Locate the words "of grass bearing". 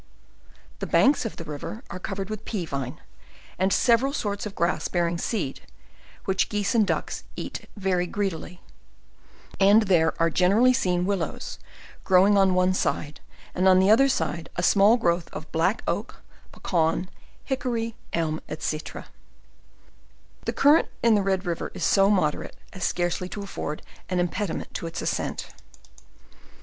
4.47-5.19